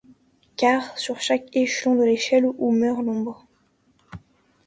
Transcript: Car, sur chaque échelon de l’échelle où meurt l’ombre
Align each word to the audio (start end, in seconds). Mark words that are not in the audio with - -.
Car, 0.55 0.97
sur 0.97 1.19
chaque 1.19 1.55
échelon 1.55 1.93
de 1.93 2.03
l’échelle 2.03 2.47
où 2.57 2.71
meurt 2.71 3.03
l’ombre 3.03 3.45